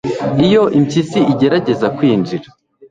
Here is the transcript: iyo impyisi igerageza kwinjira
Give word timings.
iyo 0.45 0.63
impyisi 0.77 1.19
igerageza 1.31 1.87
kwinjira 1.97 2.47